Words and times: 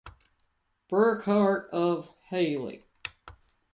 Burkhart 0.91 1.69
of 1.69 2.09
Hailey. 2.31 2.85